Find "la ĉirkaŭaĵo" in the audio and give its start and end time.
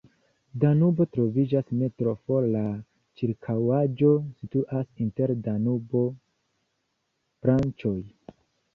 2.55-4.11